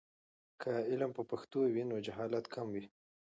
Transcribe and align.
که 0.61 0.71
علم 0.91 1.11
په 1.17 1.23
پښتو 1.29 1.59
وي، 1.73 1.83
نو 1.89 1.95
جهالت 2.05 2.45
کم 2.53 2.67
وي. 2.73 2.85